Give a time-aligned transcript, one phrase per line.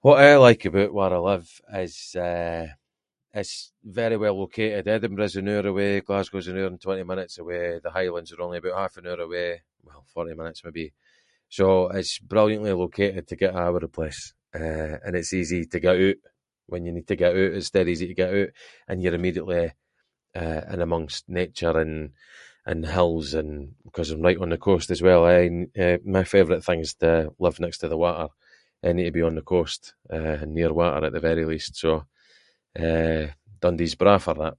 [0.00, 1.48] What I like about where I live
[1.86, 1.98] is,
[2.28, 2.66] eh,
[3.40, 3.56] it’s
[4.00, 7.64] very well located, Edinburgh is an hour away, Glasgow’s an hour and twenty minutes away,
[7.84, 9.48] the highlands are only about half an hour away,
[9.86, 10.86] well forty minutes maybe,
[11.56, 11.66] so
[11.98, 14.22] it’s brilliantly located to get a’ over the place,
[14.64, 16.20] eh and it’s easy to get oot,
[16.70, 18.50] when you need to get oot, it’s dead easy to get oot,
[18.88, 19.64] and you’re immediately,
[20.42, 22.12] eh, in amongst nature and-
[22.70, 23.52] and hills, and
[23.94, 27.10] ‘cause I’m right on the coast as well, eh, my favourite thing’s to
[27.44, 28.28] live next to the water.
[28.86, 29.82] I need to be on the coast,
[30.16, 31.90] eh, and near water at the very least, so,
[32.86, 33.24] eh,
[33.62, 34.56] Dundee’s braw for that.